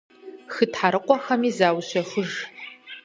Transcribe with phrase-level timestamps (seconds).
[0.53, 2.31] Хы тхьэрыкъуэхэми заущэхуж.